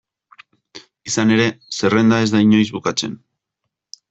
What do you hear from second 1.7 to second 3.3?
zerrenda ez da inoiz bukatzen.